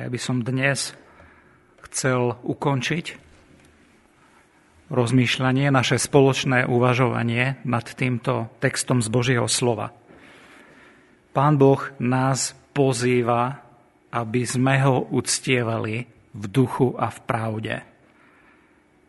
[0.00, 0.96] Ja by som dnes
[1.84, 3.20] chcel ukončiť
[4.88, 9.92] rozmýšľanie, naše spoločné uvažovanie nad týmto textom z Božieho slova.
[11.36, 13.60] Pán Boh nás pozýva,
[14.08, 17.76] aby sme ho uctievali v duchu a v pravde.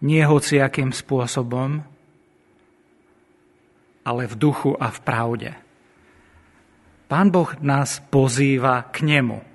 [0.03, 1.87] Nie hociakým spôsobom,
[4.03, 5.51] ale v duchu a v pravde.
[7.07, 9.50] Pán Boh nás pozýva k nemu.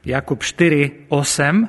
[0.00, 1.68] Jakub 4, 8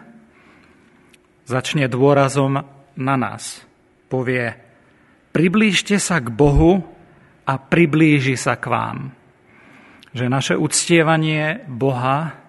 [1.43, 2.63] začne dôrazom
[2.95, 3.67] na nás.
[4.07, 4.55] Povie,
[5.35, 6.79] priblížte sa k Bohu
[7.43, 8.97] a priblíži sa k vám.
[10.15, 12.39] Že naše uctievanie Boha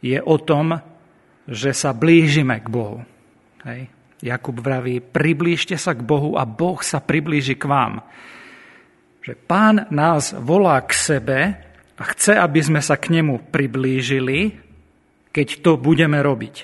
[0.00, 0.80] je o tom,
[1.44, 3.04] že sa blížime k Bohu.
[3.68, 3.92] Hej.
[4.24, 8.00] Jakub vraví, priblížte sa k Bohu a Boh sa priblíži k vám.
[9.20, 11.40] Že pán nás volá k sebe
[11.94, 14.58] a chce, aby sme sa k nemu priblížili,
[15.30, 16.56] keď to budeme robiť.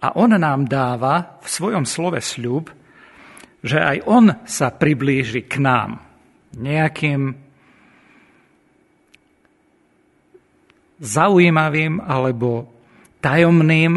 [0.00, 2.72] A on nám dáva v svojom slove sľub,
[3.60, 6.00] že aj on sa priblíži k nám
[6.56, 7.36] nejakým
[11.00, 12.68] zaujímavým alebo
[13.20, 13.94] tajomným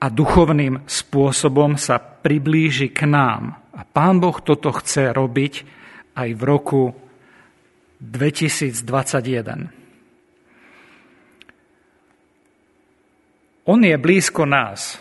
[0.00, 3.60] a duchovným spôsobom sa priblíži k nám.
[3.76, 5.54] A Pán Boh toto chce robiť
[6.16, 7.03] aj v roku
[8.00, 9.84] 2021.
[13.64, 15.00] On je blízko nás,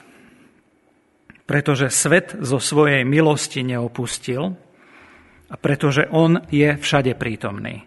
[1.44, 4.56] pretože svet zo svojej milosti neopustil
[5.52, 7.84] a pretože On je všade prítomný.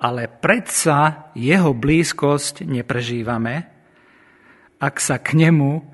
[0.00, 3.68] Ale predsa Jeho blízkosť neprežívame,
[4.80, 5.84] ak sa k Nemu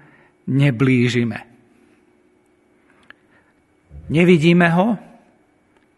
[0.46, 1.46] neblížime.
[4.10, 4.98] Nevidíme ho,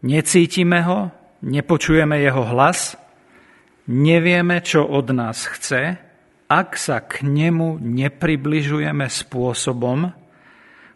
[0.05, 1.09] necítime ho,
[1.43, 2.95] nepočujeme jeho hlas,
[3.91, 5.99] nevieme, čo od nás chce,
[6.47, 10.11] ak sa k nemu nepribližujeme spôsobom,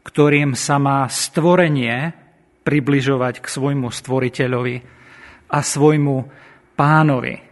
[0.07, 2.15] ktorým sa má stvorenie
[2.63, 4.77] približovať k svojmu stvoriteľovi
[5.51, 6.17] a svojmu
[6.79, 7.47] pánovi.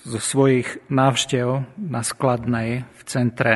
[0.00, 3.54] zo svojich návštev na skladnej v centre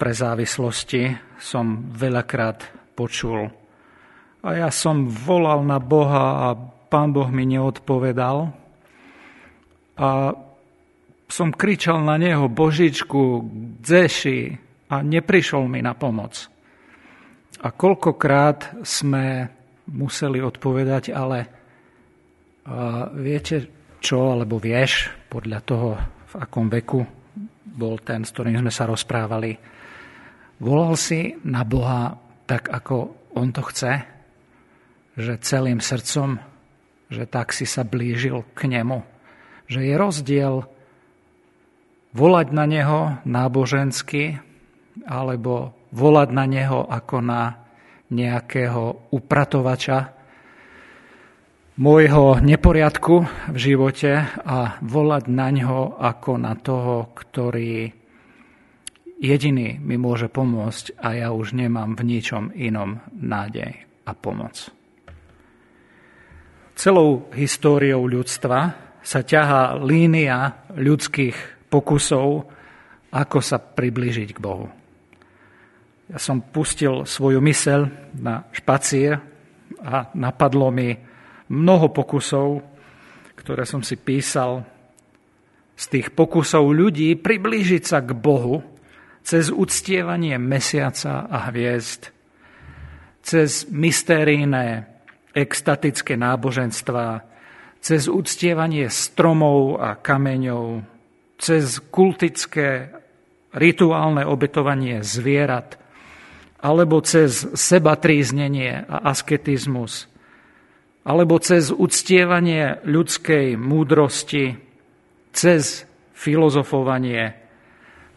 [0.00, 3.52] pre závislosti som veľakrát počul.
[4.42, 6.58] A ja som volal na Boha a
[6.90, 8.50] pán Boh mi neodpovedal.
[10.02, 10.08] A
[11.30, 13.46] som kričal na neho Božičku,
[13.78, 14.40] dzeši
[14.90, 16.50] a neprišol mi na pomoc.
[17.62, 19.46] A koľkokrát sme
[19.94, 23.70] museli odpovedať, ale uh, viete,
[24.02, 27.00] čo, alebo vieš, podľa toho, v akom veku
[27.62, 29.54] bol ten, s ktorým sme sa rozprávali.
[30.58, 32.10] Volal si na Boha
[32.44, 34.11] tak, ako on to chce,
[35.18, 36.40] že celým srdcom,
[37.12, 39.04] že tak si sa blížil k nemu.
[39.68, 40.54] Že je rozdiel
[42.12, 44.40] volať na neho nábožensky,
[45.08, 47.62] alebo volať na neho ako na
[48.12, 50.12] nejakého upratovača,
[51.80, 54.12] môjho neporiadku v živote
[54.44, 57.88] a volať na ňo ako na toho, ktorý
[59.16, 64.81] jediný mi môže pomôcť a ja už nemám v ničom inom nádej a pomoc.
[66.82, 68.74] Celou históriou ľudstva
[69.06, 72.42] sa ťahá línia ľudských pokusov,
[73.14, 74.66] ako sa priblížiť k Bohu.
[76.10, 77.86] Ja som pustil svoju mysel
[78.18, 79.14] na špacír
[79.78, 80.90] a napadlo mi,
[81.54, 82.58] mnoho pokusov,
[83.38, 84.66] ktoré som si písal,
[85.78, 88.58] z tých pokusov ľudí priblížiť sa k Bohu
[89.22, 92.10] cez uctievanie mesiaca a hviezd,
[93.22, 94.91] cez mystérijné
[95.32, 97.24] extatické náboženstva,
[97.82, 100.86] cez uctievanie stromov a kameňov,
[101.40, 102.94] cez kultické
[103.52, 105.76] rituálne obetovanie zvierat,
[106.62, 110.06] alebo cez sebatríznenie a asketizmus–
[111.02, 114.54] alebo cez uctievanie ľudskej múdrosti,
[115.34, 115.82] cez
[116.14, 117.34] filozofovanie,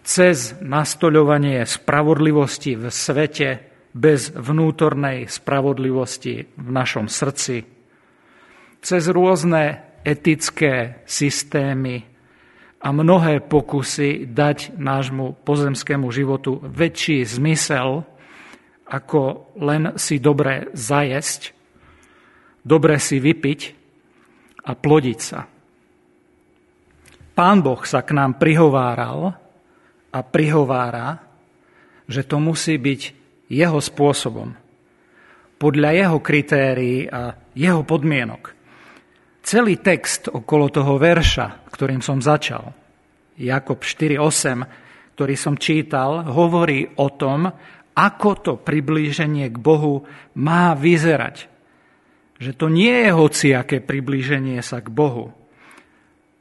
[0.06, 3.50] cez nastoľovanie spravodlivosti v svete
[3.96, 7.64] bez vnútornej spravodlivosti v našom srdci,
[8.84, 12.04] cez rôzne etické systémy
[12.84, 18.04] a mnohé pokusy dať nášmu pozemskému životu väčší zmysel,
[18.86, 21.56] ako len si dobre zajesť
[22.66, 23.60] dobre si vypiť
[24.66, 25.46] a plodiť sa.
[27.38, 29.38] Pán Boh sa k nám prihováral
[30.10, 31.22] a prihovára,
[32.10, 33.02] že to musí byť
[33.50, 34.54] jeho spôsobom,
[35.56, 38.54] podľa jeho kritérií a jeho podmienok.
[39.46, 42.74] Celý text okolo toho verša, ktorým som začal,
[43.38, 47.48] Jakob 4.8, ktorý som čítal, hovorí o tom,
[47.96, 50.04] ako to priblíženie k Bohu
[50.36, 51.48] má vyzerať.
[52.36, 55.32] Že to nie je hociaké priblíženie sa k Bohu.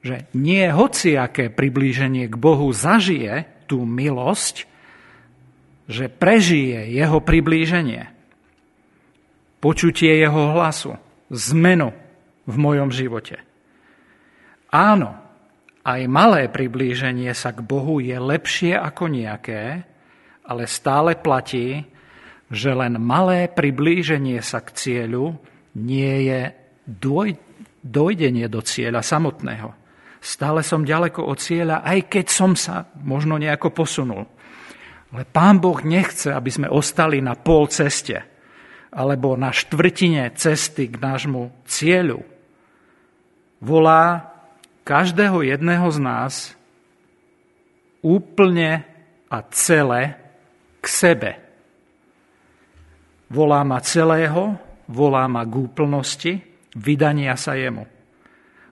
[0.02, 4.66] Že nie hociaké priblíženie k Bohu zažije tú milosť,
[5.88, 8.08] že prežije jeho priblíženie.
[9.60, 10.96] Počutie jeho hlasu,
[11.32, 11.92] zmenu
[12.44, 13.40] v mojom živote.
[14.68, 15.16] Áno,
[15.84, 19.84] aj malé priblíženie sa k Bohu je lepšie ako nejaké,
[20.44, 21.84] ale stále platí,
[22.52, 25.40] že len malé priblíženie sa k cieľu
[25.76, 26.52] nie je
[26.84, 27.36] doj,
[27.80, 29.72] dojdenie do cieľa samotného.
[30.24, 34.24] Stále som ďaleko od cieľa, aj keď som sa možno nejako posunul.
[35.14, 38.18] Ale Pán Boh nechce, aby sme ostali na pol ceste
[38.90, 42.26] alebo na štvrtine cesty k nášmu cieľu,
[43.62, 44.34] volá
[44.82, 46.34] každého jedného z nás
[48.02, 48.82] úplne
[49.30, 50.18] a celé
[50.82, 51.30] k sebe.
[53.30, 54.58] Volá ma celého,
[54.90, 56.32] volá ma k úplnosti
[56.74, 57.86] vydania sa jemu.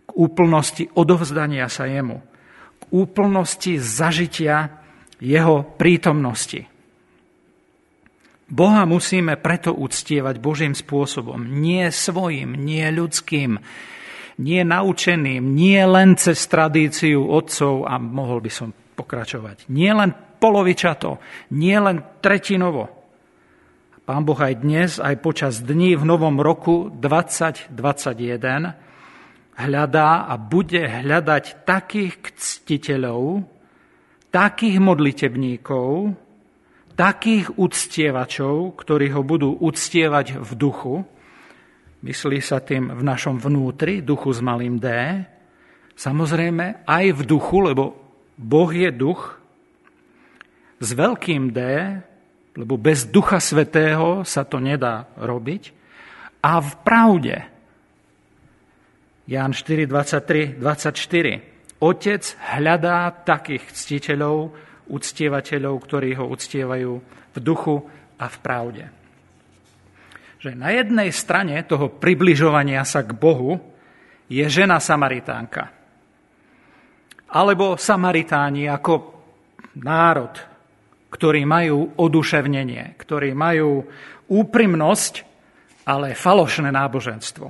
[0.06, 2.20] K úplnosti odovzdania sa jemu.
[2.78, 4.81] K úplnosti zažitia
[5.22, 6.66] jeho prítomnosti.
[8.52, 13.56] Boha musíme preto uctievať Božím spôsobom, nie svojim, nie ľudským,
[14.42, 19.72] nie naučeným, nie len cez tradíciu otcov a mohol by som pokračovať.
[19.72, 21.16] Nie len polovičato,
[21.56, 22.92] nie len tretinovo.
[24.02, 27.72] Pán Boh aj dnes, aj počas dní v novom roku 2021
[29.56, 33.46] hľadá a bude hľadať takých ctiteľov,
[34.32, 36.16] takých modlitebníkov,
[36.96, 40.94] takých uctievačov, ktorí ho budú uctievať v duchu,
[42.02, 44.90] Myslí sa tým v našom vnútri, duchu s malým D.
[45.94, 47.94] Samozrejme aj v duchu, lebo
[48.34, 49.38] Boh je duch
[50.82, 51.60] s veľkým D,
[52.58, 55.70] lebo bez ducha svetého sa to nedá robiť.
[56.42, 57.36] A v pravde.
[59.30, 61.51] Ján 4, 23, 24.
[61.82, 64.54] Otec hľadá takých ctiteľov,
[64.86, 66.92] uctievateľov, ktorí ho uctievajú
[67.34, 67.82] v duchu
[68.22, 68.84] a v pravde
[70.42, 73.54] že na jednej strane toho približovania sa k Bohu
[74.26, 75.70] je žena Samaritánka.
[77.30, 78.94] Alebo Samaritáni ako
[79.78, 80.34] národ,
[81.14, 83.86] ktorí majú oduševnenie, ktorí majú
[84.34, 85.14] úprimnosť,
[85.86, 87.46] ale falošné náboženstvo.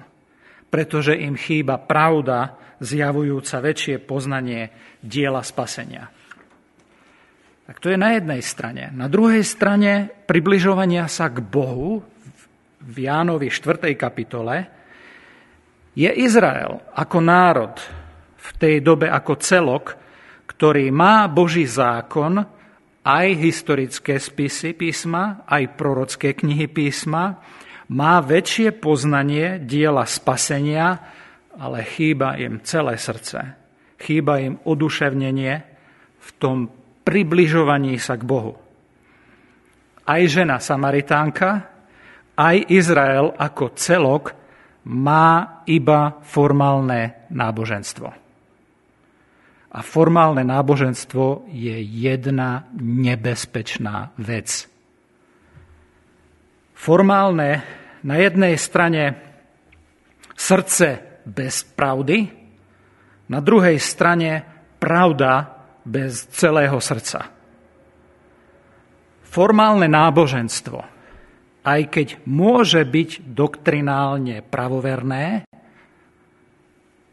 [0.68, 6.10] Pretože im chýba pravda, zjavujúca väčšie poznanie diela spasenia.
[7.62, 8.90] Tak to je na jednej strane.
[8.90, 12.02] Na druhej strane približovania sa k Bohu
[12.82, 13.94] v Jánovi 4.
[13.94, 14.66] kapitole,
[15.94, 17.78] je Izrael ako národ
[18.36, 19.84] v tej dobe ako celok,
[20.50, 22.42] ktorý má Boží zákon,
[23.02, 27.38] aj historické spisy písma, aj prorocké knihy písma,
[27.92, 30.98] má väčšie poznanie diela spasenia,
[31.58, 33.38] ale chýba im celé srdce.
[34.00, 35.54] Chýba im oduševnenie
[36.22, 36.70] v tom
[37.02, 38.54] približovaní sa k Bohu.
[40.02, 41.70] Aj žena Samaritánka
[42.34, 44.34] aj Izrael ako celok
[44.88, 48.08] má iba formálne náboženstvo.
[49.72, 54.68] A formálne náboženstvo je jedna nebezpečná vec.
[56.74, 57.62] Formálne
[58.02, 59.16] na jednej strane
[60.34, 62.30] srdce bez pravdy,
[63.30, 64.44] na druhej strane
[64.76, 67.30] pravda bez celého srdca.
[69.24, 70.92] Formálne náboženstvo
[71.62, 75.46] aj keď môže byť doktrinálne pravoverné,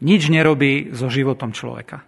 [0.00, 2.02] nič nerobí so životom človeka.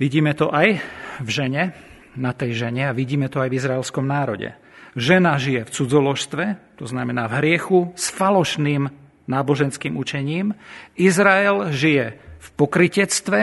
[0.00, 0.80] Vidíme to aj
[1.20, 1.76] v žene,
[2.16, 4.56] na tej žene a vidíme to aj v izraelskom národe.
[4.98, 6.44] Žena žije v cudzoložstve,
[6.80, 8.90] to znamená v hriechu, s falošným
[9.30, 10.58] náboženským učením.
[10.98, 13.40] Izrael žije v pokritectve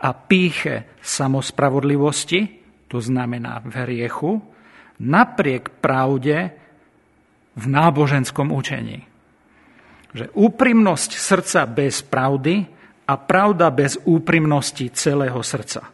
[0.00, 4.40] a píche samospravodlivosti, to znamená v hriechu,
[4.96, 6.56] napriek pravde
[7.56, 9.04] v náboženskom učení.
[10.16, 12.64] Že úprimnosť srdca bez pravdy
[13.04, 15.92] a pravda bez úprimnosti celého srdca.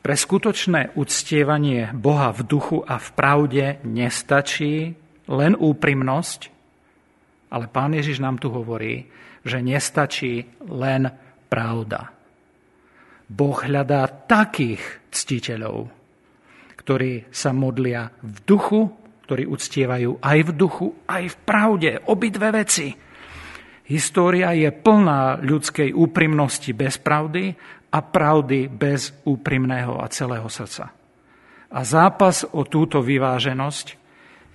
[0.00, 4.96] Pre skutočné uctievanie Boha v duchu a v pravde nestačí
[5.28, 6.59] len úprimnosť,
[7.50, 9.10] ale pán Ježiš nám tu hovorí,
[9.42, 11.10] že nestačí len
[11.50, 12.14] pravda.
[13.30, 15.90] Boh hľadá takých ctiteľov,
[16.78, 18.80] ktorí sa modlia v duchu,
[19.26, 21.90] ktorí uctievajú aj v duchu, aj v pravde.
[22.10, 22.90] Obidve veci.
[23.86, 27.54] História je plná ľudskej úprimnosti bez pravdy
[27.90, 30.94] a pravdy bez úprimného a celého srdca.
[31.70, 33.99] A zápas o túto vyváženosť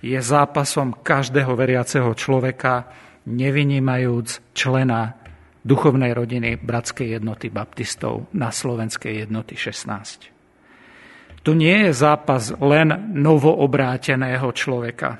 [0.02, 2.88] je zápasom každého veriaceho človeka,
[3.26, 5.18] nevynímajúc člena
[5.66, 11.42] duchovnej rodiny Bratskej jednoty baptistov na Slovenskej jednoty 16.
[11.42, 15.18] To nie je zápas len novoobráteného človeka,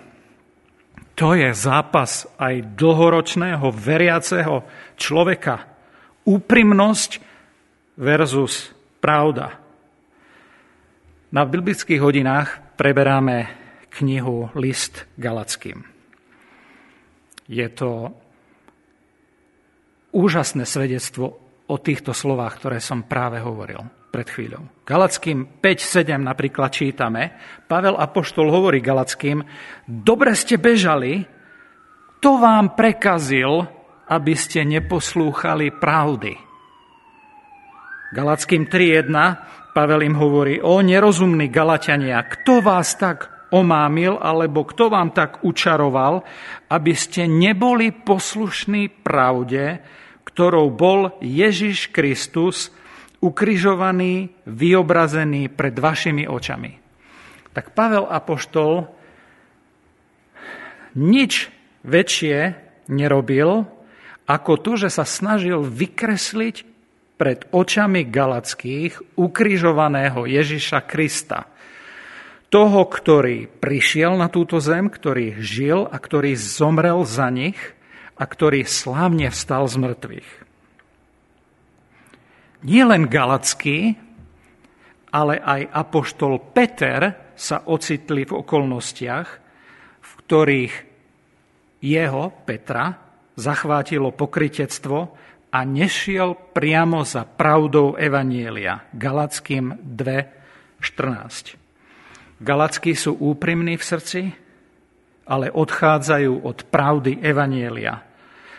[1.16, 4.68] to je zápas aj dlhoročného veriaceho
[5.00, 5.64] človeka.
[6.28, 7.10] Úprimnosť
[7.96, 8.68] versus
[9.00, 9.56] pravda.
[11.32, 13.48] Na biblických hodinách preberáme
[14.00, 15.84] knihu List Galackým.
[17.46, 18.12] Je to
[20.12, 24.64] úžasné svedectvo o týchto slovách, ktoré som práve hovoril pred chvíľou.
[24.86, 27.36] Galackým 5.7 napríklad čítame,
[27.68, 29.44] Pavel Apoštol hovorí Galackým,
[29.84, 31.26] dobre ste bežali,
[32.22, 33.68] to vám prekazil,
[34.08, 36.32] aby ste neposlúchali pravdy.
[38.14, 45.16] Galackým 3.1 Pavel im hovorí, o nerozumní Galatiania, kto vás tak omámil, alebo kto vám
[45.16, 46.20] tak učaroval,
[46.68, 49.80] aby ste neboli poslušní pravde,
[50.28, 52.68] ktorou bol Ježiš Kristus,
[53.24, 56.76] ukrižovaný, vyobrazený pred vašimi očami.
[57.56, 58.84] Tak Pavel Apoštol
[61.00, 61.48] nič
[61.80, 62.36] väčšie
[62.92, 63.64] nerobil,
[64.28, 66.56] ako to, že sa snažil vykresliť
[67.16, 71.48] pred očami galackých ukrižovaného Ježiša Krista.
[72.46, 77.58] Toho, ktorý prišiel na túto zem, ktorý žil a ktorý zomrel za nich
[78.14, 80.46] a ktorý slávne vstal z mŕtvych
[82.66, 83.94] nielen Galacký,
[85.14, 89.28] ale aj apoštol Peter sa ocitli v okolnostiach,
[90.02, 90.74] v ktorých
[91.84, 92.98] jeho, Petra,
[93.38, 94.98] zachvátilo pokritectvo
[95.52, 98.90] a nešiel priamo za pravdou Evanielia.
[98.90, 101.65] Galackým 2.14.
[102.36, 104.20] Galackí sú úprimní v srdci,
[105.26, 108.04] ale odchádzajú od pravdy Evanielia.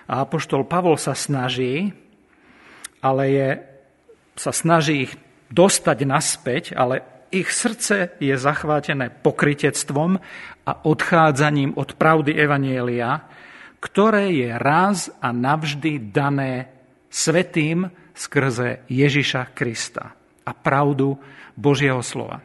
[0.07, 1.93] A apoštol Pavol sa snaží,
[3.03, 3.49] ale je
[4.37, 5.13] sa snaží ich
[5.49, 7.01] dostať naspäť, ale
[7.33, 10.21] ich srdce je zachvátené pokritectvom
[10.63, 13.27] a odchádzaním od pravdy Evanielia,
[13.83, 16.71] ktoré je raz a navždy dané
[17.11, 20.15] svetým skrze Ježiša Krista
[20.47, 21.19] a pravdu
[21.57, 22.39] Božieho slova.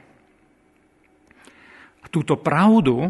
[2.12, 3.08] Túto pravdu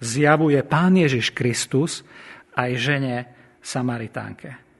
[0.00, 2.00] zjavuje Pán Ježiš Kristus
[2.56, 3.16] aj žene
[3.60, 4.70] Samaritánke.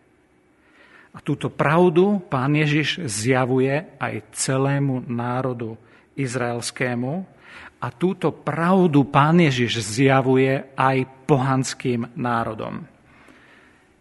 [1.10, 5.74] A túto pravdu pán Ježiš zjavuje aj celému národu
[6.14, 7.26] izraelskému
[7.82, 12.86] a túto pravdu pán Ježiš zjavuje aj pohanským národom.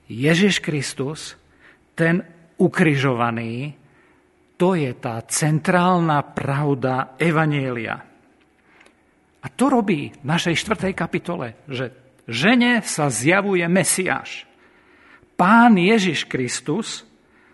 [0.05, 1.33] Ježiš Kristus,
[1.97, 2.21] ten
[2.61, 3.73] ukrižovaný,
[4.59, 8.08] to je tá centrálna pravda Evanielia.
[9.39, 11.95] A to robí v našej štvrtej kapitole, že
[12.27, 14.43] žene sa zjavuje Mesiáš.
[15.39, 17.07] Pán Ježiš Kristus,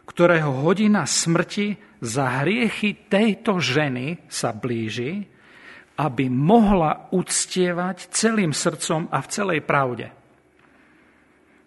[0.10, 5.26] ktorého hodina smrti za hriechy tejto ženy sa blíži,
[5.96, 10.08] aby mohla uctievať celým srdcom a v celej pravde.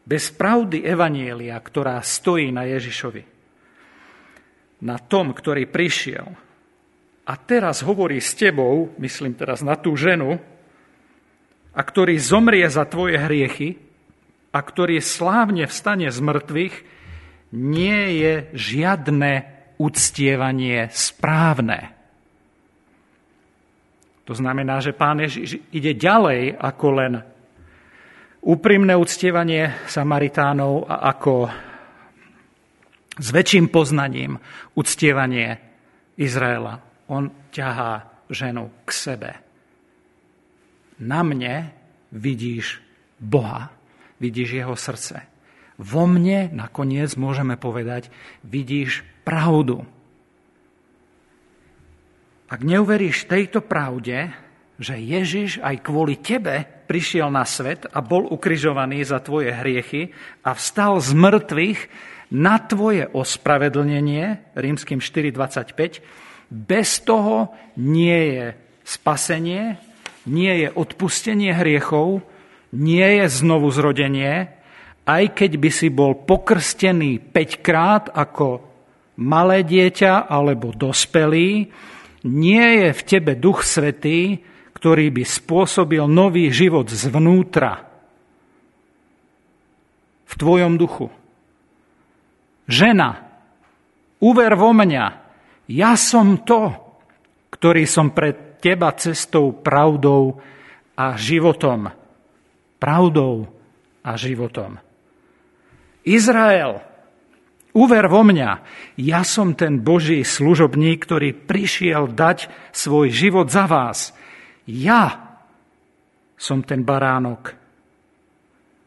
[0.09, 3.23] Bez pravdy Evanielia, ktorá stojí na Ježišovi,
[4.85, 6.48] na tom, ktorý prišiel
[7.29, 10.41] a teraz hovorí s tebou, myslím teraz na tú ženu,
[11.77, 13.77] a ktorý zomrie za tvoje hriechy,
[14.49, 16.75] a ktorý slávne vstane z mŕtvych,
[17.53, 19.45] nie je žiadne
[19.77, 21.93] uctievanie správne.
[24.25, 27.13] To znamená, že pán Ježiš ide ďalej ako len
[28.41, 31.49] úprimné uctievanie Samaritánov a ako
[33.21, 34.41] s väčším poznaním
[34.77, 35.61] uctievanie
[36.17, 36.88] Izraela.
[37.09, 39.31] On ťahá ženu k sebe.
[41.01, 41.73] Na mne
[42.13, 42.81] vidíš
[43.19, 43.79] Boha
[44.21, 45.23] vidíš jeho srdce.
[45.79, 48.11] Vo mne nakoniec môžeme povedať,
[48.43, 49.87] vidíš pravdu.
[52.51, 54.35] Ak neuveríš tejto pravde,
[54.79, 60.55] že Ježiš aj kvôli tebe prišiel na svet a bol ukrižovaný za tvoje hriechy a
[60.55, 61.81] vstal z mŕtvych
[62.35, 66.03] na tvoje ospravedlnenie, rímským 4.25,
[66.49, 68.47] bez toho nie je
[68.85, 69.77] spasenie,
[70.29, 72.25] nie je odpustenie hriechov,
[72.73, 74.53] nie je znovu zrodenie,
[75.09, 78.61] aj keď by si bol pokrstený 5 krát ako
[79.21, 81.69] malé dieťa alebo dospelý,
[82.29, 84.45] nie je v tebe duch svetý,
[84.77, 87.89] ktorý by spôsobil nový život zvnútra.
[90.29, 91.09] v tvojom duchu.
[92.69, 93.17] Žena,
[94.21, 95.28] uver vo mňa,
[95.69, 96.73] ja som to,
[97.53, 100.41] ktorý som pred teba cestou, pravdou
[100.97, 101.93] a životom.
[102.81, 103.47] Pravdou
[104.01, 104.81] a životom.
[106.09, 106.81] Izrael,
[107.77, 108.51] uver vo mňa,
[108.97, 114.17] ja som ten Boží služobník, ktorý prišiel dať svoj život za vás.
[114.65, 115.37] Ja
[116.39, 117.53] som ten baránok,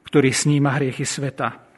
[0.07, 1.70] ktorý sníma hriechy sveta.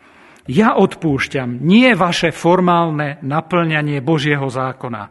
[0.44, 5.08] Ja odpúšťam, nie vaše formálne naplňanie Božieho zákona.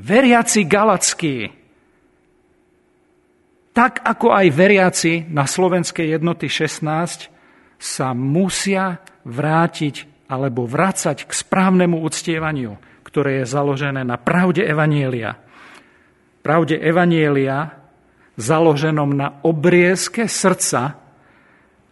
[0.00, 1.52] Veriaci galackí,
[3.76, 7.28] tak ako aj veriaci na slovenskej jednoty 16,
[7.78, 15.36] sa musia vrátiť alebo vrácať k správnemu uctievaniu, ktoré je založené na pravde Evanielia.
[16.40, 17.76] Pravde Evanielia
[18.40, 20.96] založenom na obriezke srdca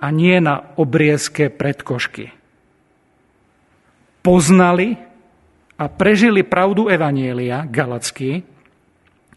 [0.01, 2.36] a nie na obriezke predkošky
[4.27, 4.99] poznali
[5.79, 8.43] a prežili pravdu Evanielia Galacky,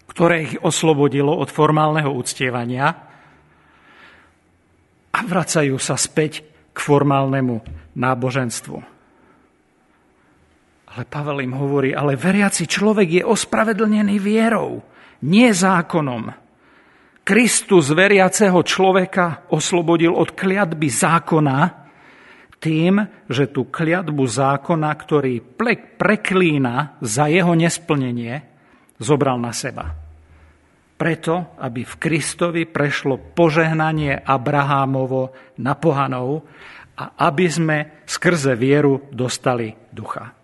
[0.10, 2.90] ktoré ich oslobodilo od formálneho uctievania
[5.14, 6.42] a vracajú sa späť
[6.74, 7.62] k formálnemu
[7.94, 8.78] náboženstvu.
[10.90, 14.82] Ale Pavel im hovorí, ale veriaci človek je ospravedlnený vierou,
[15.30, 16.34] nie zákonom.
[17.22, 21.79] Kristus veriaceho človeka oslobodil od kliatby zákona,
[22.60, 23.00] tým,
[23.32, 25.40] že tú kliatbu zákona, ktorý
[25.96, 28.44] preklína za jeho nesplnenie,
[29.00, 29.96] zobral na seba.
[31.00, 35.32] Preto, aby v Kristovi prešlo požehnanie Abrahámovo
[35.64, 36.44] na pohanov
[37.00, 40.36] a aby sme skrze vieru dostali ducha.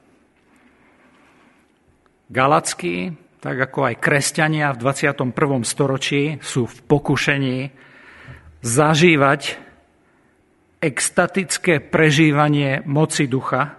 [2.31, 3.11] Galackí,
[3.43, 5.35] tak ako aj kresťania v 21.
[5.67, 7.57] storočí, sú v pokušení
[8.63, 9.64] zažívať
[10.85, 13.73] extatické prežívanie moci ducha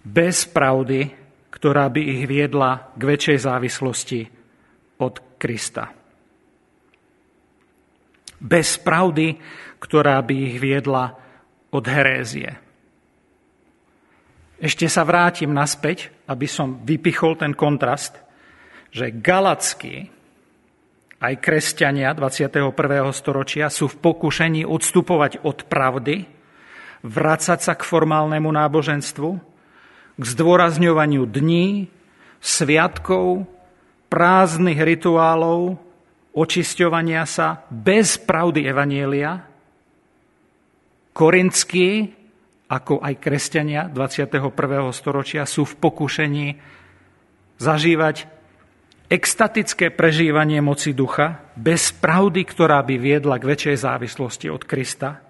[0.00, 1.12] bez pravdy,
[1.52, 4.20] ktorá by ich viedla k väčšej závislosti
[5.04, 5.92] od Krista.
[8.40, 9.36] Bez pravdy,
[9.76, 11.12] ktorá by ich viedla
[11.68, 12.56] od herézie.
[14.56, 18.16] Ešte sa vrátim naspäť, aby som vypichol ten kontrast,
[18.88, 20.08] že galacký
[21.22, 22.74] aj kresťania 21.
[23.14, 26.26] storočia sú v pokušení odstupovať od pravdy,
[27.04, 29.30] vrácať sa k formálnemu náboženstvu,
[30.14, 31.90] k zdôrazňovaniu dní,
[32.38, 33.46] sviatkov,
[34.12, 35.80] prázdnych rituálov,
[36.34, 39.42] očisťovania sa bez pravdy Evanielia.
[41.14, 42.10] Korinskí,
[42.66, 44.50] ako aj kresťania 21.
[44.90, 46.46] storočia, sú v pokušení
[47.62, 48.33] zažívať
[49.08, 55.20] extatické prežívanie moci ducha, bez pravdy, ktorá by viedla k väčšej závislosti od Krista,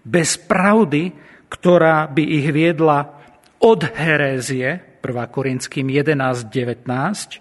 [0.00, 1.12] bez pravdy,
[1.50, 3.20] ktorá by ich viedla
[3.60, 5.32] od herézie, 1.
[5.32, 7.40] Korinským 11.19,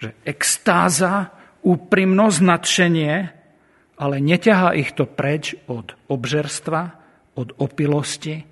[0.00, 3.14] že extáza, úprimnosť, nadšenie,
[4.00, 6.96] ale neťahá ich to preč od obžerstva,
[7.36, 8.48] od opilosti,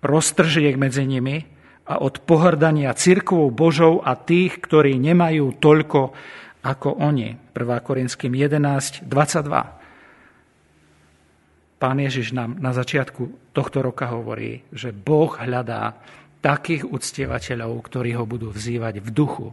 [0.00, 1.42] roztržiek medzi nimi,
[1.90, 6.14] a od pohrdania cirkvou Božou a tých, ktorí nemajú toľko
[6.62, 7.34] ako oni.
[7.50, 7.58] 1.
[7.82, 11.82] Korinským 11, 22.
[11.82, 15.98] Pán Ježiš nám na začiatku tohto roka hovorí, že Boh hľadá
[16.38, 19.50] takých uctievateľov, ktorí ho budú vzývať v duchu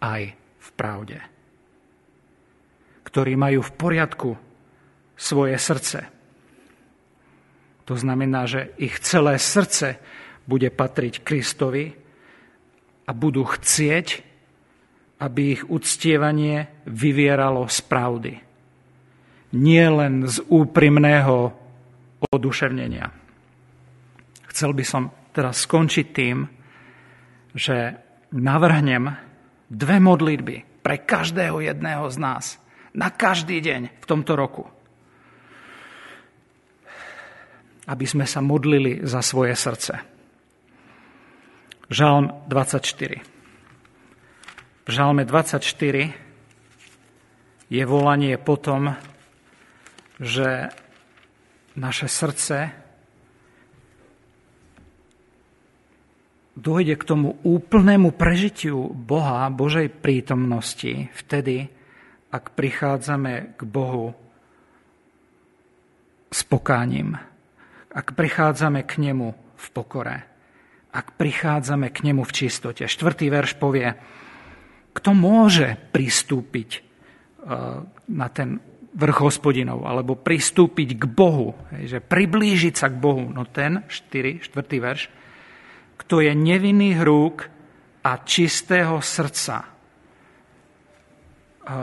[0.00, 1.20] aj v pravde.
[3.04, 4.30] Ktorí majú v poriadku
[5.20, 6.08] svoje srdce.
[7.84, 10.00] To znamená, že ich celé srdce
[10.46, 11.92] bude patriť Kristovi
[13.06, 14.06] a budú chcieť,
[15.22, 18.34] aby ich uctievanie vyvieralo z pravdy.
[19.54, 21.54] Nie len z úprimného
[22.32, 23.06] oduševnenia.
[24.50, 26.44] Chcel by som teraz skončiť tým,
[27.52, 27.96] že
[28.32, 29.12] navrhnem
[29.68, 32.44] dve modlitby pre každého jedného z nás
[32.92, 34.64] na každý deň v tomto roku.
[37.88, 40.11] Aby sme sa modlili za svoje srdce.
[41.90, 43.18] Žalm 24.
[44.86, 46.14] V Žalme 24
[47.72, 48.94] je volanie potom,
[50.22, 50.70] že
[51.74, 52.70] naše srdce
[56.54, 61.66] dojde k tomu úplnému prežitiu Boha, Božej prítomnosti vtedy,
[62.30, 64.14] ak prichádzame k Bohu
[66.30, 67.18] s pokáním,
[67.90, 70.31] ak prichádzame k Nemu v pokore
[70.92, 72.84] ak prichádzame k nemu v čistote.
[72.84, 73.96] Štvrtý verš povie,
[74.92, 76.80] kto môže pristúpiť e,
[78.12, 78.60] na ten
[78.92, 83.24] vrch hospodinov, alebo pristúpiť k Bohu, že priblížiť sa k Bohu.
[83.32, 84.52] No ten, 4, 4.
[84.84, 85.02] verš,
[85.96, 87.48] kto je nevinných rúk
[88.04, 89.64] a čistého srdca.
[91.62, 91.76] A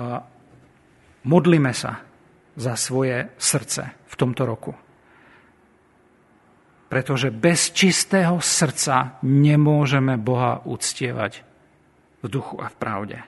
[1.26, 2.06] modlíme sa
[2.54, 4.89] za svoje srdce v tomto roku.
[6.90, 11.46] Pretože bez čistého srdca nemôžeme Boha uctievať
[12.20, 13.20] v duchu a v pravde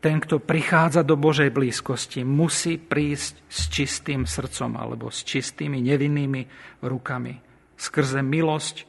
[0.00, 6.42] ten, kto prichádza do Božej blízkosti, musí prísť s čistým srdcom alebo s čistými nevinnými
[6.80, 7.36] rukami.
[7.76, 8.88] Skrze milosť,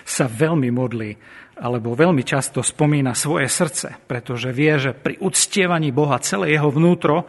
[0.08, 1.12] sa veľmi modlí
[1.56, 7.24] alebo veľmi často spomína svoje srdce, pretože vie, že pri uctievaní Boha celé jeho vnútro,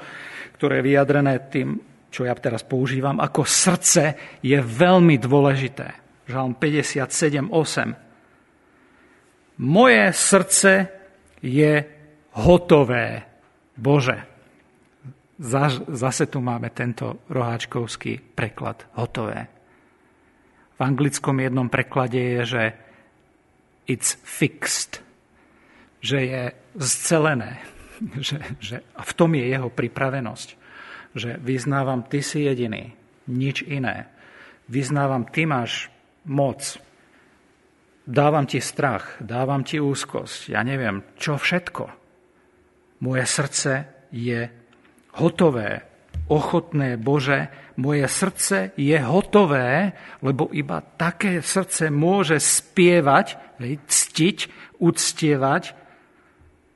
[0.59, 1.79] ktoré je vyjadrené tým,
[2.11, 5.95] čo ja teraz používam, ako srdce, je veľmi dôležité.
[6.27, 9.63] Žalm 57, 8.
[9.63, 10.91] Moje srdce
[11.39, 11.87] je
[12.35, 13.23] hotové,
[13.77, 14.25] Bože.
[15.93, 19.53] Zase tu máme tento roháčkovský preklad, hotové.
[20.77, 22.65] V anglickom jednom preklade je, že
[23.85, 25.05] it's fixed,
[26.01, 26.43] že je
[26.81, 27.61] zcelené,
[28.27, 30.49] že, že, a v tom je jeho pripravenosť,
[31.17, 32.93] že vyznávam, ty si jediný,
[33.29, 34.09] nič iné.
[34.69, 35.89] Vyznávam, ty máš
[36.25, 36.81] moc,
[38.09, 42.06] dávam ti strach, dávam ti úzkosť, ja neviem, čo všetko.
[43.01, 43.73] Moje srdce
[44.13, 44.49] je
[45.21, 45.85] hotové,
[46.29, 49.93] ochotné, Bože, moje srdce je hotové,
[50.25, 53.37] lebo iba také srdce môže spievať,
[53.87, 54.39] ctiť,
[54.81, 55.77] uctievať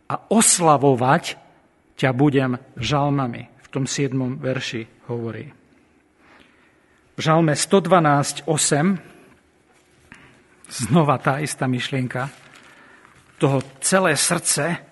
[0.09, 1.41] a oslavovať
[1.97, 3.49] ťa budem žalmami.
[3.65, 4.41] V tom 7.
[4.41, 5.53] verši hovorí.
[7.17, 8.49] V žalme 112.8
[10.71, 12.33] znova tá istá myšlienka
[13.41, 14.90] toho celé srdce,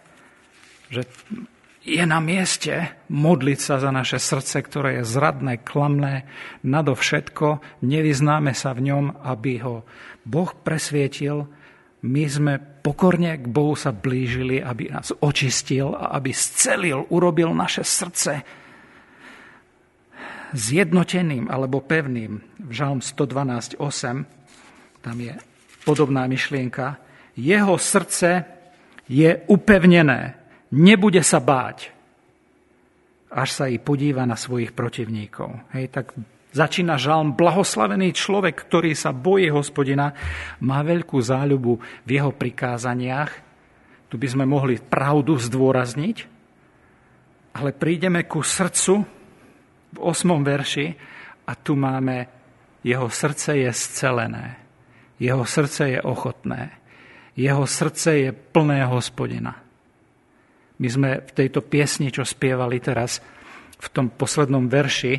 [0.89, 1.05] že
[1.89, 6.29] je na mieste modliť sa za naše srdce, ktoré je zradné, klamné,
[6.67, 9.89] nadovšetko, nevyznáme sa v ňom, aby ho
[10.29, 11.49] Boh presvietil,
[11.99, 17.83] my sme pokorne k Bohu sa blížili, aby nás očistil a aby scelil, urobil naše
[17.83, 18.47] srdce
[20.55, 22.39] zjednoteným alebo pevným.
[22.39, 23.83] V Žalm 112.8
[25.03, 25.35] tam je
[25.83, 27.03] podobná myšlienka.
[27.35, 28.47] Jeho srdce
[29.11, 30.38] je upevnené,
[30.73, 31.93] nebude sa báť,
[33.29, 35.73] až sa i podíva na svojich protivníkov.
[35.77, 36.17] Hej, tak
[36.53, 40.17] začína žalm, blahoslavený človek, ktorý sa bojí hospodina,
[40.65, 41.73] má veľkú záľubu
[42.05, 43.31] v jeho prikázaniach.
[44.09, 46.17] Tu by sme mohli pravdu zdôrazniť,
[47.61, 49.05] ale prídeme ku srdcu
[49.93, 50.41] v 8.
[50.41, 50.87] verši
[51.45, 52.29] a tu máme,
[52.81, 54.57] jeho srdce je scelené,
[55.21, 56.73] jeho srdce je ochotné,
[57.37, 59.68] jeho srdce je plné hospodina.
[60.79, 63.19] My sme v tejto piesni, čo spievali teraz,
[63.79, 65.15] v tom poslednom verši,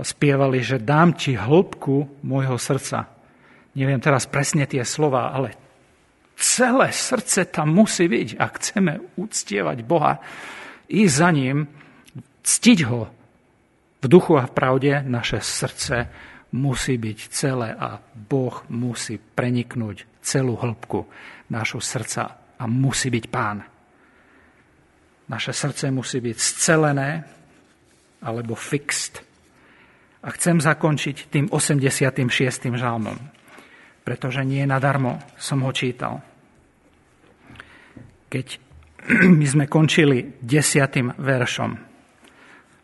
[0.00, 3.08] spievali, že dám ti hĺbku môjho srdca.
[3.76, 5.52] Neviem teraz presne tie slova, ale
[6.40, 8.28] celé srdce tam musí byť.
[8.40, 10.16] Ak chceme uctievať Boha,
[10.88, 11.68] ísť za ním,
[12.40, 13.00] ctiť ho
[14.00, 16.08] v duchu a v pravde, naše srdce
[16.56, 21.06] musí byť celé a Boh musí preniknúť celú hĺbku
[21.52, 23.69] nášho srdca a musí byť pán.
[25.30, 27.22] Naše srdce musí byť scelené
[28.26, 29.22] alebo fixed.
[30.20, 32.18] A chcem zakončiť tým 86.
[32.74, 33.16] žalmom,
[34.02, 36.20] pretože nie nadarmo som ho čítal.
[38.26, 38.46] Keď
[39.40, 41.90] my sme končili desiatým veršom,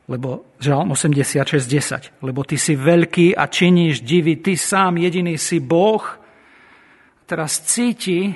[0.07, 6.03] lebo Žalm 86.10, lebo ty si veľký a činíš divy, ty sám jediný si Boh.
[7.27, 8.31] Teraz cíti,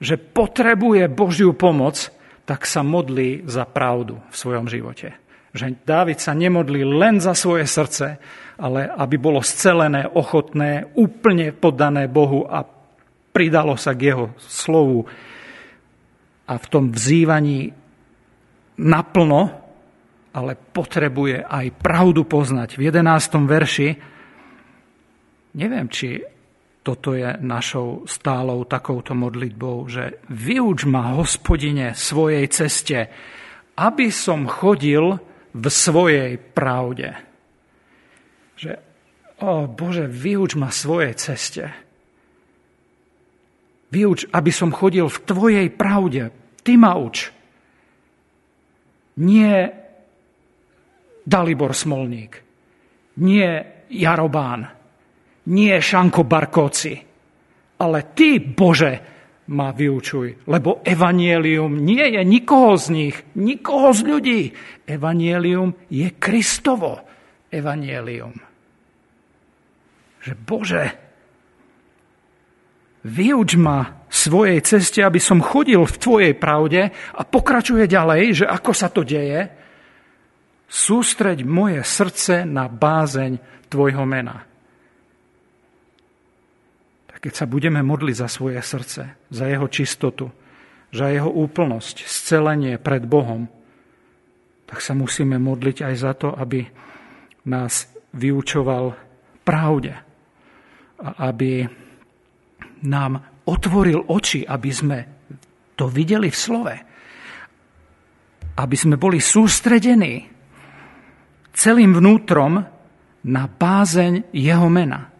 [0.00, 2.15] že potrebuje Božiu pomoc,
[2.46, 5.12] tak sa modlí za pravdu v svojom živote.
[5.50, 8.22] Že Dávid sa nemodlí len za svoje srdce,
[8.56, 12.64] ale aby bolo scelené, ochotné, úplne poddané Bohu a
[13.34, 15.04] pridalo sa k jeho slovu
[16.46, 17.74] a v tom vzývaní
[18.80, 19.66] naplno
[20.36, 22.76] ale potrebuje aj pravdu poznať.
[22.76, 23.48] V 11.
[23.48, 23.88] verši,
[25.56, 26.20] neviem, či
[26.86, 33.10] toto je našou stálou takouto modlitbou, že vyuč ma, hospodine, svojej ceste,
[33.74, 35.18] aby som chodil
[35.50, 37.10] v svojej pravde.
[38.54, 38.72] Že,
[39.42, 41.74] o Bože, vyuč ma svojej ceste.
[43.90, 46.30] Vyuč, aby som chodil v Tvojej pravde.
[46.62, 47.34] Ty ma uč.
[49.22, 49.70] Nie
[51.26, 52.32] Dalibor Smolník,
[53.18, 53.48] nie
[53.90, 54.75] Jarobán,
[55.46, 56.94] nie Šanko Barkóci,
[57.76, 64.40] ale ty, Bože, ma vyučuj, lebo evanielium nie je nikoho z nich, nikoho z ľudí.
[64.90, 66.98] Evanielium je Kristovo
[67.50, 68.34] evanielium.
[70.26, 70.84] Že Bože,
[73.06, 78.72] vyuč ma svojej ceste, aby som chodil v Tvojej pravde a pokračuje ďalej, že ako
[78.74, 79.66] sa to deje,
[80.66, 83.38] Sústreď moje srdce na bázeň
[83.70, 84.55] Tvojho mena.
[87.26, 90.30] Keď sa budeme modliť za svoje srdce, za jeho čistotu,
[90.94, 93.50] za jeho úplnosť, scelenie pred Bohom,
[94.62, 96.62] tak sa musíme modliť aj za to, aby
[97.50, 98.94] nás vyučoval
[99.42, 99.98] pravde
[101.02, 101.66] a aby
[102.86, 104.98] nám otvoril oči, aby sme
[105.74, 106.74] to videli v slove.
[108.54, 110.30] Aby sme boli sústredení
[111.50, 112.62] celým vnútrom
[113.26, 115.10] na bázeň jeho mena.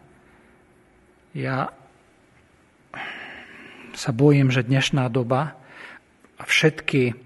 [1.35, 1.76] Ja
[3.97, 5.57] sa bojím, že dnešná doba
[6.37, 7.17] a všetky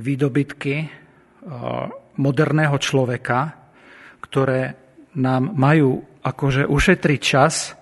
[0.00, 0.88] výdobytky eh,
[2.16, 3.52] moderného človeka,
[4.24, 4.80] ktoré
[5.20, 7.76] nám majú akože ušetriť čas,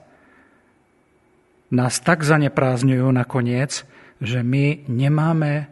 [1.69, 3.85] nás tak zaneprázdňujú nakoniec,
[4.19, 5.69] že my nemáme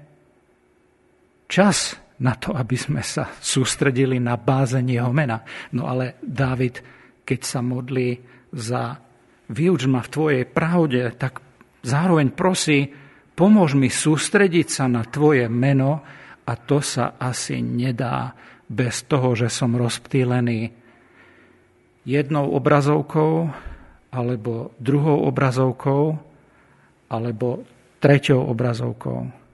[1.48, 5.40] čas na to, aby sme sa sústredili na bázeň jeho mena.
[5.72, 6.84] No ale Dávid,
[7.24, 8.20] keď sa modlí
[8.52, 9.00] za
[9.48, 11.45] vyuč ma v tvojej pravde, tak
[11.86, 12.90] zároveň prosí,
[13.38, 16.02] pomôž mi sústrediť sa na tvoje meno
[16.42, 18.34] a to sa asi nedá
[18.66, 20.74] bez toho, že som rozptýlený
[22.02, 23.46] jednou obrazovkou
[24.10, 26.18] alebo druhou obrazovkou
[27.06, 27.62] alebo
[28.02, 29.46] treťou obrazovkou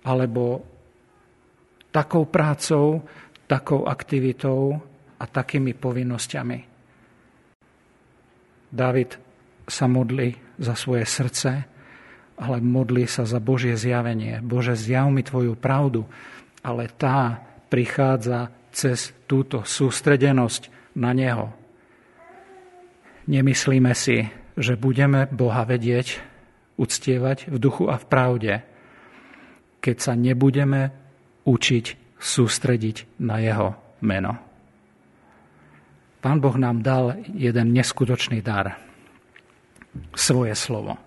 [0.00, 0.64] alebo
[1.92, 3.04] takou prácou,
[3.44, 4.78] takou aktivitou
[5.20, 6.58] a takými povinnosťami.
[8.70, 9.29] David
[9.70, 11.50] sa modlí za svoje srdce,
[12.40, 14.42] ale modlí sa za Božie zjavenie.
[14.42, 16.04] Bože, zjav mi Tvoju pravdu,
[16.60, 17.38] ale tá
[17.70, 21.54] prichádza cez túto sústredenosť na Neho.
[23.30, 24.26] Nemyslíme si,
[24.58, 26.18] že budeme Boha vedieť,
[26.80, 28.52] uctievať v duchu a v pravde,
[29.84, 30.90] keď sa nebudeme
[31.44, 34.40] učiť sústrediť na jeho meno.
[36.20, 38.89] Pán Boh nám dal jeden neskutočný dar.
[40.14, 40.98] Svoje slovo.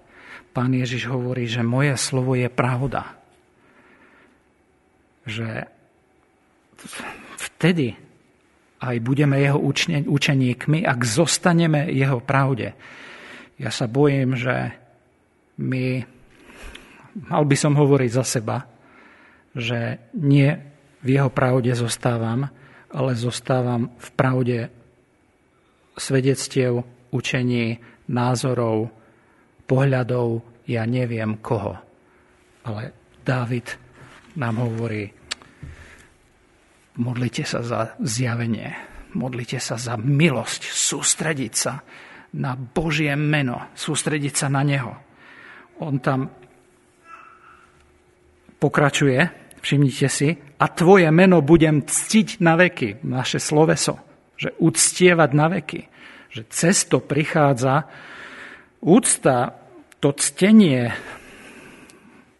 [0.53, 3.17] Pán Ježiš hovorí, že moje slovo je pravda.
[5.25, 5.65] Že
[7.39, 7.95] vtedy
[8.83, 9.59] aj budeme jeho
[10.05, 12.75] učeníkmi, ak zostaneme jeho pravde.
[13.55, 14.75] Ja sa bojím, že
[15.55, 16.03] my
[17.31, 18.67] mal by som hovoriť za seba,
[19.55, 20.51] že nie
[20.99, 22.51] v jeho pravde zostávam,
[22.91, 24.59] ale zostávam v pravde
[25.95, 27.77] svedectiev, učení,
[28.09, 28.91] názorov,
[29.63, 31.75] pohľadov, ja neviem koho.
[32.63, 32.83] Ale
[33.23, 33.67] Dávid
[34.39, 35.07] nám hovorí,
[36.99, 38.71] modlite sa za zjavenie,
[39.15, 41.79] modlite sa za milosť, sústrediť sa
[42.33, 44.93] na Božie meno, sústrediť sa na Neho.
[45.79, 46.29] On tam
[48.57, 49.19] pokračuje,
[49.59, 53.99] všimnite si, a tvoje meno budem ctiť na veky, naše sloveso,
[54.39, 55.81] že uctievať na veky,
[56.33, 57.85] že cesto prichádza
[58.81, 59.53] úcta,
[60.01, 60.89] to ctenie,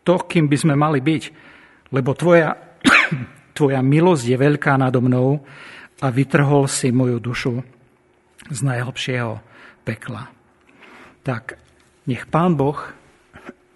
[0.01, 1.23] to, kým by sme mali byť,
[1.93, 2.58] lebo tvoja,
[3.58, 5.45] tvoja milosť je veľká nado mnou
[6.01, 7.53] a vytrhol si moju dušu
[8.49, 9.39] z najhlbšieho
[9.86, 10.27] pekla.
[11.23, 11.56] Tak
[12.10, 12.75] nech Pán Boh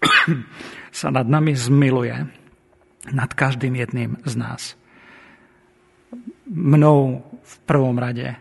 [0.98, 2.28] sa nad nami zmiluje,
[3.08, 4.76] nad každým jedným z nás.
[6.48, 8.36] mnou v prvom rade,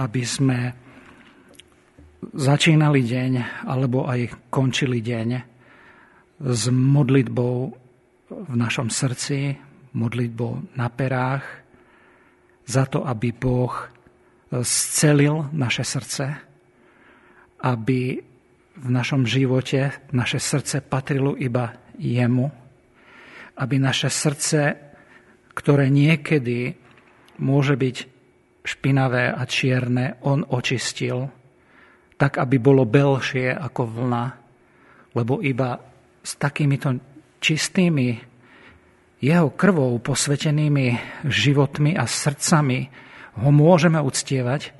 [0.00, 0.72] aby sme
[2.20, 5.28] začínali deň alebo aj končili deň
[6.40, 7.56] s modlitbou
[8.30, 9.56] v našom srdci,
[9.96, 11.44] modlitbou na perách,
[12.70, 13.74] za to, aby Boh
[14.62, 16.24] scelil naše srdce,
[17.66, 18.00] aby
[18.80, 22.46] v našom živote naše srdce patrilo iba jemu,
[23.58, 24.78] aby naše srdce,
[25.52, 26.78] ktoré niekedy
[27.42, 27.96] môže byť
[28.64, 31.39] špinavé a čierne, on očistil,
[32.20, 34.24] tak aby bolo belšie ako vlna,
[35.16, 35.80] lebo iba
[36.20, 37.00] s takýmito
[37.40, 38.20] čistými
[39.24, 42.78] jeho krvou posvetenými životmi a srdcami
[43.40, 44.76] ho môžeme uctievať,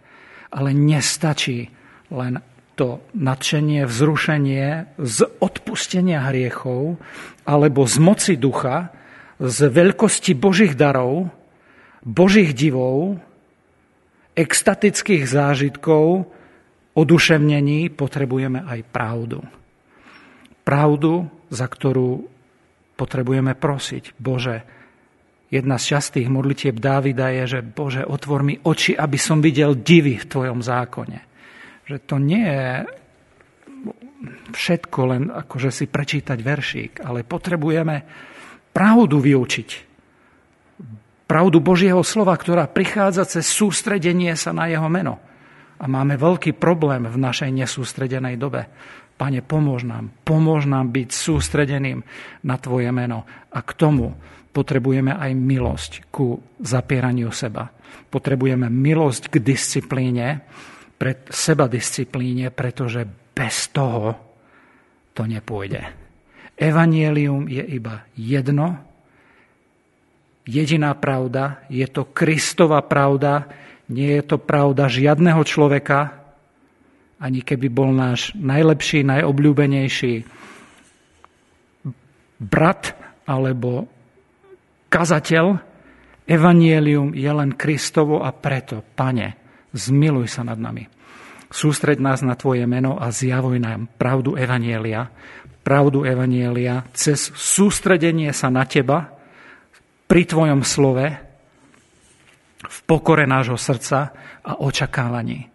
[0.52, 1.72] ale nestačí
[2.12, 2.44] len
[2.76, 7.00] to nadšenie, vzrušenie z odpustenia hriechov
[7.48, 8.92] alebo z moci ducha,
[9.40, 11.32] z veľkosti Božích darov,
[12.04, 13.20] Božích divov,
[14.36, 16.28] extatických zážitkov,
[16.96, 19.42] oduševnení potrebujeme aj pravdu.
[20.66, 22.26] Pravdu, za ktorú
[22.94, 24.16] potrebujeme prosiť.
[24.20, 24.62] Bože,
[25.48, 30.20] jedna z častých modlitieb Dávida je, že Bože, otvor mi oči, aby som videl divy
[30.20, 31.30] v Tvojom zákone
[31.90, 32.86] že to nie je
[34.54, 38.06] všetko len akože si prečítať veršík, ale potrebujeme
[38.70, 39.90] pravdu vyučiť.
[41.26, 45.18] Pravdu Božieho slova, ktorá prichádza cez sústredenie sa na jeho meno.
[45.80, 48.68] A máme veľký problém v našej nesústredenej dobe.
[49.16, 52.04] Pane, pomôž nám, pomôž nám byť sústredeným
[52.44, 53.24] na Tvoje meno.
[53.52, 54.12] A k tomu
[54.52, 57.68] potrebujeme aj milosť ku zapieraniu seba.
[58.12, 60.44] Potrebujeme milosť k disciplíne,
[61.00, 64.12] pre seba disciplíne, pretože bez toho
[65.16, 65.80] to nepôjde.
[66.60, 68.76] Evangelium je iba jedno,
[70.44, 73.48] jediná pravda, je to Kristova pravda,
[73.90, 76.14] nie je to pravda žiadneho človeka,
[77.20, 80.24] ani keby bol náš najlepší, najobľúbenejší
[82.40, 82.96] brat
[83.28, 83.90] alebo
[84.88, 85.68] kazateľ,
[86.30, 89.34] Evangelium je len Kristovo a preto, pane,
[89.74, 90.86] zmiluj sa nad nami.
[91.50, 95.10] Sústreď nás na Tvoje meno a zjavuj nám pravdu Evanielia,
[95.66, 99.10] pravdu Evanielia cez sústredenie sa na Teba
[100.06, 101.29] pri Tvojom slove,
[102.70, 104.14] v pokore nášho srdca
[104.46, 105.50] a očakávaní,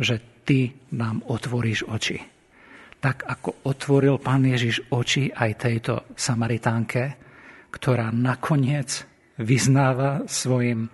[0.00, 2.20] že Ty nám otvoríš oči.
[3.00, 7.16] Tak ako otvoril Pán Ježiš oči aj tejto Samaritánke,
[7.72, 9.08] ktorá nakoniec
[9.40, 10.92] vyznáva svojim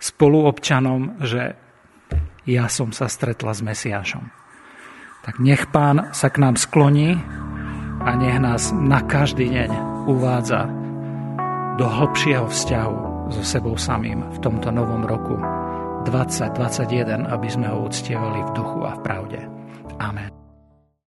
[0.00, 1.56] spoluobčanom, že
[2.48, 4.24] ja som sa stretla s Mesiášom.
[5.20, 7.20] Tak nech pán sa k nám skloní
[8.00, 9.70] a nech nás na každý deň
[10.08, 10.72] uvádza
[11.76, 15.38] do hlbšieho vzťahu so sebou samým v tomto novom roku
[16.06, 19.40] 2021, aby sme ho uctievali v duchu a v pravde.
[20.00, 20.39] Amen.